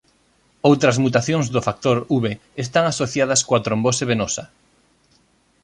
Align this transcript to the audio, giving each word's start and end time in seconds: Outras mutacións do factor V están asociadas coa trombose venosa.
Outras 0.69 0.99
mutacións 1.03 1.47
do 1.53 1.61
factor 1.67 1.97
V 2.23 2.25
están 2.63 2.85
asociadas 2.87 3.41
coa 3.47 3.63
trombose 3.67 4.03
venosa. 4.11 4.43